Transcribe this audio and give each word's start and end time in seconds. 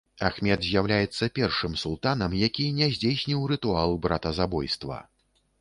Ахмед 0.27 0.63
з'яўляецца 0.67 1.27
першым 1.39 1.75
султанам, 1.83 2.31
які 2.47 2.65
не 2.79 2.89
здзейсніў 2.97 3.47
рытуал 3.53 3.95
братазабойства. 4.09 5.03